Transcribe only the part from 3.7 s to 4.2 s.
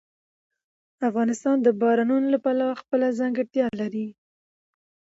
لري.